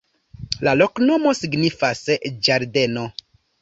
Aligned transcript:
La 0.67 0.73
loknomo 0.83 1.35
signifas: 1.43 2.05
ĝardeno. 2.35 3.09